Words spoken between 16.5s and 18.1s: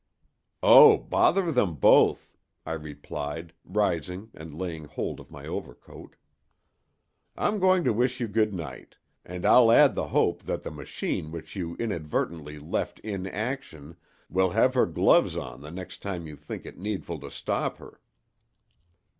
it needful to stop her."